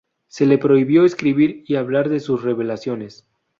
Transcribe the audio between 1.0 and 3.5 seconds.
escribir y hablar de sus revelaciones.